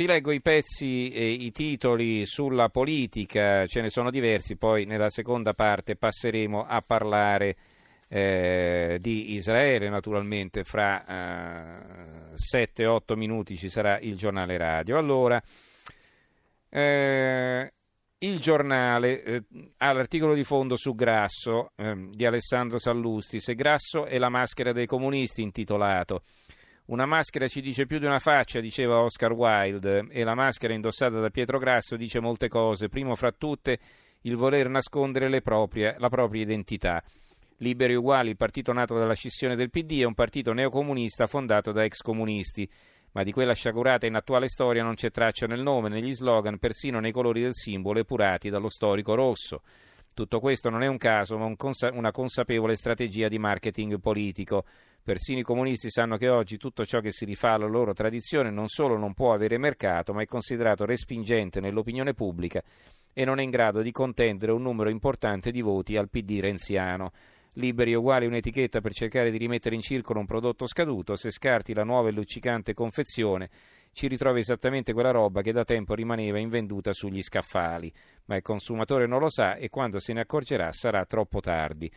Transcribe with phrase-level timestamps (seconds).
[0.00, 5.10] Vi leggo i pezzi e i titoli sulla politica, ce ne sono diversi, poi nella
[5.10, 7.54] seconda parte passeremo a parlare
[8.08, 14.96] eh, di Israele, naturalmente fra eh, 7-8 minuti ci sarà il giornale radio.
[14.96, 15.38] Allora,
[16.70, 17.72] eh,
[18.16, 19.42] il giornale eh,
[19.76, 24.72] ha l'articolo di fondo su Grasso eh, di Alessandro Sallusti, se Grasso è la maschera
[24.72, 26.22] dei comunisti intitolato.
[26.90, 31.20] Una maschera ci dice più di una faccia, diceva Oscar Wilde, e la maschera indossata
[31.20, 33.78] da Pietro Grasso dice molte cose, primo fra tutte
[34.22, 37.00] il voler nascondere proprie, la propria identità.
[37.58, 41.84] Liberi Uguali, il partito nato dalla scissione del PD, è un partito neocomunista fondato da
[41.84, 42.68] ex comunisti,
[43.12, 46.98] ma di quella sciagurata in attuale storia non c'è traccia nel nome, negli slogan, persino
[46.98, 49.62] nei colori del simbolo epurati dallo storico rosso.
[50.12, 54.64] Tutto questo non è un caso, ma un consa- una consapevole strategia di marketing politico.
[55.02, 58.68] Persino i comunisti sanno che oggi tutto ciò che si rifà alla loro tradizione non
[58.68, 62.62] solo non può avere mercato, ma è considerato respingente nell'opinione pubblica
[63.12, 67.12] e non è in grado di contendere un numero importante di voti al PD renziano.
[67.54, 71.82] Liberi uguali un'etichetta per cercare di rimettere in circolo un prodotto scaduto, se scarti la
[71.82, 73.48] nuova e luccicante confezione
[73.92, 77.92] ci ritrovi esattamente quella roba che da tempo rimaneva invenduta sugli scaffali,
[78.26, 81.90] ma il consumatore non lo sa e quando se ne accorgerà sarà troppo tardi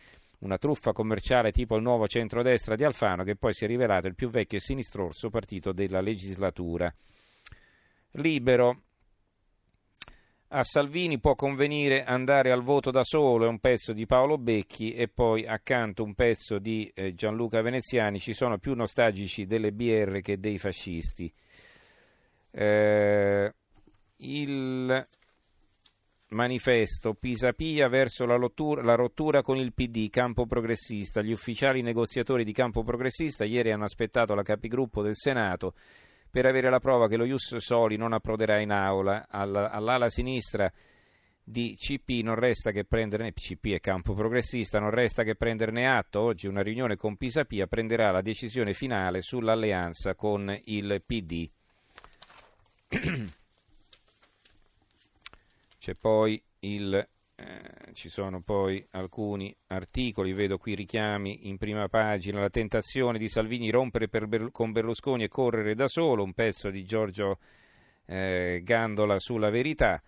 [0.44, 4.14] una truffa commerciale tipo il nuovo centrodestra di Alfano che poi si è rivelato il
[4.14, 6.94] più vecchio e sinistrorso partito della legislatura.
[8.12, 8.82] Libero.
[10.48, 14.94] A Salvini può convenire andare al voto da solo, è un pezzo di Paolo Becchi
[14.94, 20.20] e poi accanto un pezzo di eh, Gianluca Veneziani, ci sono più nostalgici delle BR
[20.20, 21.32] che dei fascisti.
[22.52, 23.52] Eh,
[24.18, 25.08] il
[26.34, 31.22] Manifesto Pisapia verso la, lottura, la, rottura con il PD, campo progressista.
[31.22, 35.74] Gli ufficiali negoziatori di campo progressista ieri hanno aspettato la capigruppo del Senato
[36.28, 39.26] per avere la prova che lo Ius Soli non approderà in aula.
[39.28, 40.70] Alla, all'ala sinistra
[41.44, 46.20] di CP non resta che prenderne CP e campo progressista non resta che prenderne atto.
[46.20, 51.48] Oggi una riunione con Pisapia prenderà la decisione finale sull'alleanza con il PD.
[56.60, 56.94] Il,
[57.36, 63.28] eh, ci sono poi alcuni articoli, vedo qui richiami in prima pagina, la tentazione di
[63.28, 67.38] Salvini rompere Ber- con Berlusconi e correre da solo, un pezzo di Giorgio
[68.06, 70.02] eh, Gandola sulla verità.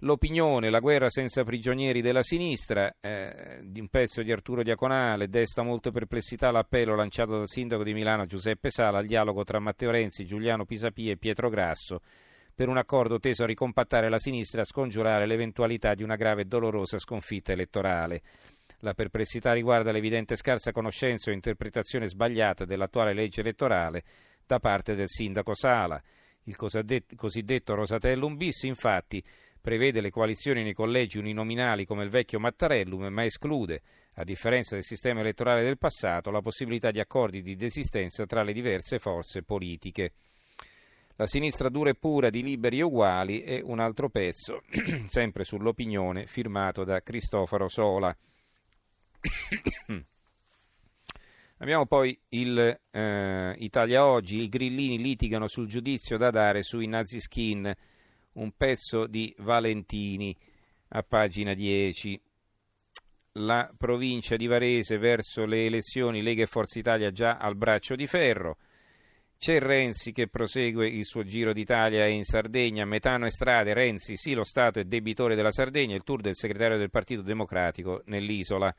[0.00, 5.62] L'opinione, la guerra senza prigionieri della sinistra, eh, di un pezzo di Arturo Diaconale, desta
[5.62, 10.26] molte perplessità l'appello lanciato dal sindaco di Milano Giuseppe Sala al dialogo tra Matteo Renzi,
[10.26, 12.00] Giuliano Pisapia e Pietro Grasso
[12.56, 16.40] per un accordo teso a ricompattare la sinistra e a scongiurare l'eventualità di una grave
[16.40, 18.22] e dolorosa sconfitta elettorale.
[18.78, 24.02] La perplessità riguarda l'evidente scarsa conoscenza o interpretazione sbagliata dell'attuale legge elettorale
[24.46, 26.02] da parte del sindaco Sala.
[26.44, 29.22] Il cosiddetto Rosatellum bis, infatti,
[29.60, 33.82] prevede le coalizioni nei collegi uninominali come il vecchio Mattarellum, ma esclude,
[34.14, 38.54] a differenza del sistema elettorale del passato, la possibilità di accordi di desistenza tra le
[38.54, 40.12] diverse forze politiche.
[41.18, 44.62] La sinistra dura e pura di liberi e uguali è un altro pezzo,
[45.08, 48.14] sempre sull'opinione, firmato da Cristoforo Sola.
[51.56, 57.18] Abbiamo poi il eh, Italia Oggi, i grillini litigano sul giudizio da dare sui nazi
[57.18, 57.74] skin,
[58.32, 60.36] un pezzo di Valentini
[60.88, 62.20] a pagina 10.
[63.38, 68.06] La provincia di Varese verso le elezioni Lega e Forza Italia già al braccio di
[68.06, 68.58] ferro.
[69.38, 74.32] C'è Renzi che prosegue il suo giro d'Italia in Sardegna, metano e strade, Renzi sì
[74.32, 78.74] lo Stato è debitore della Sardegna, il tour del segretario del Partito Democratico nell'isola.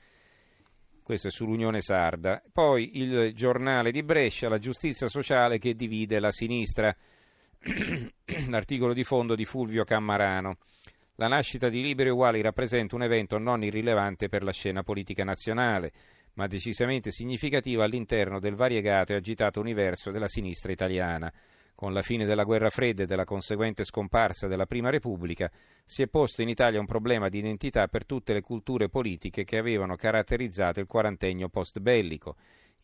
[1.03, 2.43] Questo è sull'Unione Sarda.
[2.51, 6.93] Poi il giornale di Brescia, la giustizia sociale che divide la sinistra.
[8.49, 10.57] L'articolo di fondo di Fulvio Cammarano.
[11.15, 15.91] La nascita di Liberi Uguali rappresenta un evento non irrilevante per la scena politica nazionale
[16.37, 21.31] ma decisamente significativa all'interno del variegato e agitato universo della sinistra italiana.
[21.73, 25.51] Con la fine della guerra fredda e della conseguente scomparsa della Prima Repubblica,
[25.83, 29.57] si è posto in Italia un problema di identità per tutte le culture politiche che
[29.57, 32.35] avevano caratterizzato il quarantennio post-bellico.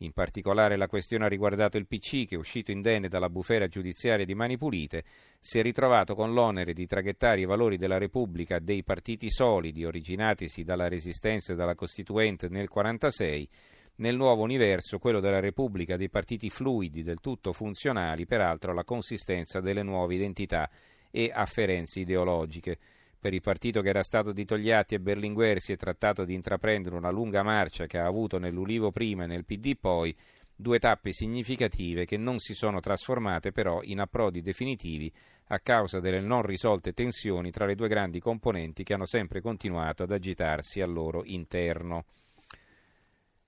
[0.03, 4.35] In particolare la questione ha riguardato il PC che, uscito indenne dalla bufera giudiziaria di
[4.35, 5.05] Mani Pulite,
[5.39, 10.65] si è ritrovato con l'onere di traghettare i valori della Repubblica dei partiti solidi, originatisi
[10.65, 13.49] dalla Resistenza e dalla Costituente nel 1946,
[13.95, 19.61] nel nuovo universo, quello della Repubblica dei partiti fluidi, del tutto funzionali, peraltro alla consistenza
[19.61, 20.69] delle nuove identità
[21.11, 22.77] e afferenze ideologiche.
[23.23, 26.97] Per il partito che era stato di Togliatti e Berlinguer si è trattato di intraprendere
[26.97, 30.13] una lunga marcia che ha avuto nell'Ulivo prima e nel PD poi
[30.53, 35.09] due tappe significative che non si sono trasformate però in approdi definitivi
[35.47, 40.03] a causa delle non risolte tensioni tra le due grandi componenti che hanno sempre continuato
[40.03, 42.03] ad agitarsi al loro interno.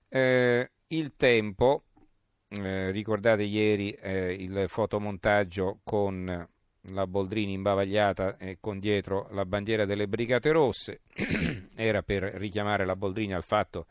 [0.08, 1.82] Eh, il tempo,
[2.48, 6.48] eh, ricordate ieri eh, il fotomontaggio con
[6.90, 11.00] la Boldrini imbavagliata e con dietro la bandiera delle Brigate Rosse,
[11.74, 13.86] era per richiamare la Boldrini al fatto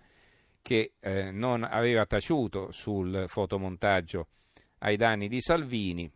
[0.62, 4.28] che eh, non aveva taciuto sul fotomontaggio
[4.80, 6.12] ai danni di Salvini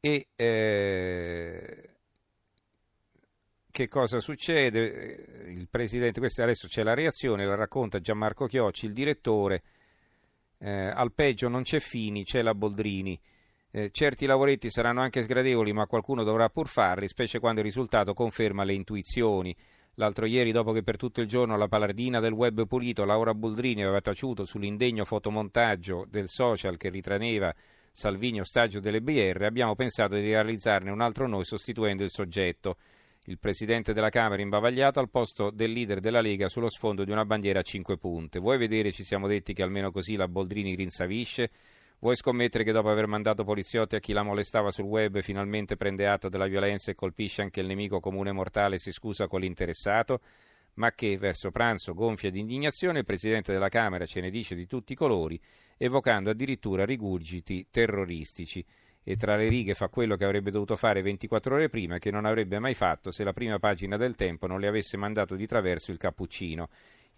[0.00, 1.90] e eh,
[3.70, 5.44] che cosa succede?
[5.48, 9.62] Il presidente, questa adesso c'è la reazione, la racconta Gianmarco Chiocci, il direttore.
[10.58, 13.20] Eh, al peggio non c'è Fini, c'è la Boldrini.
[13.70, 18.14] Eh, certi lavoretti saranno anche sgradevoli, ma qualcuno dovrà pur farli, specie quando il risultato
[18.14, 19.54] conferma le intuizioni.
[19.94, 23.82] L'altro ieri, dopo che per tutto il giorno la paladina del web pulito, Laura Boldrini,
[23.82, 27.52] aveva taciuto sull'indegno fotomontaggio del social che ritraneva
[27.90, 32.76] Salvini ostaggio delle BR, abbiamo pensato di realizzarne un altro noi sostituendo il soggetto.
[33.24, 37.24] Il presidente della Camera imbavagliato al posto del leader della Lega sullo sfondo di una
[37.24, 38.38] bandiera a cinque punte.
[38.38, 41.50] Vuoi vedere, ci siamo detti che almeno così la Boldrini rinsavisce?
[42.00, 46.06] Vuoi scommettere che dopo aver mandato poliziotti a chi la molestava sul web finalmente prende
[46.06, 50.20] atto della violenza e colpisce anche il nemico comune mortale e si scusa con l'interessato?
[50.74, 54.64] Ma che, verso pranzo, gonfia di indignazione, il Presidente della Camera ce ne dice di
[54.68, 55.40] tutti i colori,
[55.76, 58.64] evocando addirittura rigurgiti terroristici
[59.02, 62.12] e tra le righe fa quello che avrebbe dovuto fare 24 ore prima e che
[62.12, 65.46] non avrebbe mai fatto se la prima pagina del tempo non le avesse mandato di
[65.46, 66.68] traverso il cappuccino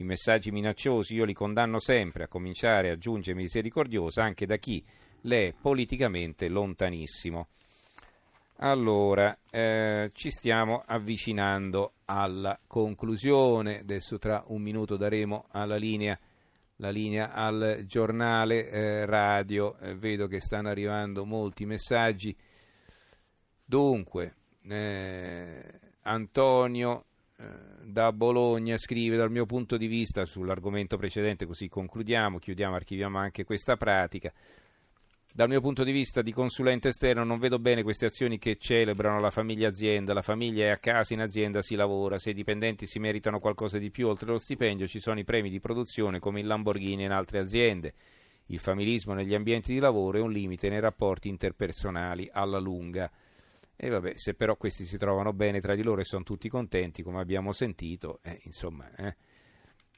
[0.01, 4.83] i messaggi minacciosi io li condanno sempre, a cominciare, aggiunge misericordiosa, anche da chi
[5.23, 7.49] le è politicamente lontanissimo.
[8.63, 13.81] Allora, eh, ci stiamo avvicinando alla conclusione.
[13.81, 16.19] Adesso tra un minuto daremo alla linea,
[16.77, 19.77] la linea al giornale eh, radio.
[19.79, 22.35] Eh, vedo che stanno arrivando molti messaggi.
[23.65, 24.35] Dunque,
[24.67, 25.63] eh,
[26.03, 27.05] Antonio
[27.85, 33.45] da Bologna scrive dal mio punto di vista sull'argomento precedente, così concludiamo, chiudiamo, archiviamo anche
[33.45, 34.33] questa pratica.
[35.33, 39.21] Dal mio punto di vista di consulente esterno non vedo bene queste azioni che celebrano
[39.21, 42.85] la famiglia azienda, la famiglia è a casa, in azienda si lavora, se i dipendenti
[42.85, 46.41] si meritano qualcosa di più oltre lo stipendio ci sono i premi di produzione come
[46.41, 47.95] il Lamborghini in altre aziende.
[48.47, 53.09] Il familismo negli ambienti di lavoro è un limite nei rapporti interpersonali alla lunga.
[53.83, 57.03] E vabbè, se però questi si trovano bene tra di loro e sono tutti contenti,
[57.03, 58.95] come abbiamo sentito, eh, insomma.
[58.95, 59.17] Eh.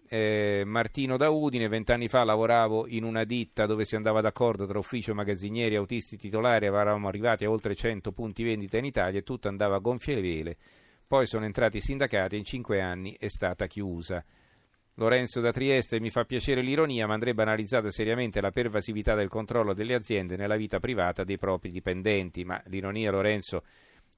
[0.08, 4.78] Eh, Martino da Udine, vent'anni fa lavoravo in una ditta dove si andava d'accordo tra
[4.78, 9.48] ufficio, magazzinieri, autisti titolari, eravamo arrivati a oltre 100 punti vendita in Italia e tutto
[9.48, 10.56] andava a gonfie le vele.
[11.04, 14.24] Poi sono entrati i sindacati e in cinque anni è stata chiusa.
[14.96, 19.72] Lorenzo da Trieste mi fa piacere l'ironia, ma andrebbe analizzata seriamente la pervasività del controllo
[19.72, 22.44] delle aziende nella vita privata dei propri dipendenti.
[22.44, 23.62] Ma l'ironia, Lorenzo,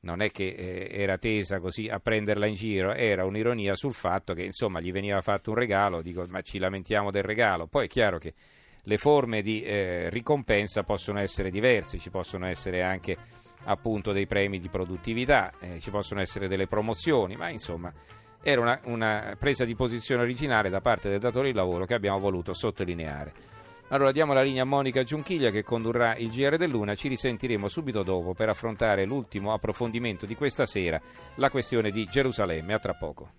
[0.01, 4.35] non è che eh, era tesa così a prenderla in giro, era un'ironia sul fatto
[4.35, 7.67] che insomma gli veniva fatto un regalo, dico ma ci lamentiamo del regalo.
[7.69, 8.35] Poi è chiaro che
[8.83, 13.17] le forme di eh, ricompensa possono essere diverse, ci possono essere anche
[13.67, 17.93] appunto dei premi di produttività, eh, ci possono essere delle promozioni, ma insomma
[18.45, 22.19] era una, una presa di posizione originale da parte del datore di lavoro che abbiamo
[22.19, 23.33] voluto sottolineare.
[23.89, 27.69] Allora diamo la linea a Monica Giunchiglia che condurrà il GR del Luna, ci risentiremo
[27.69, 31.01] subito dopo per affrontare l'ultimo approfondimento di questa sera,
[31.37, 32.75] la questione di Gerusalemme.
[32.75, 33.31] A tra poco.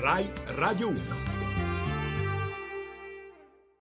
[0.00, 1.31] RAI Radio 1